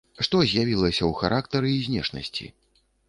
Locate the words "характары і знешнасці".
1.21-2.45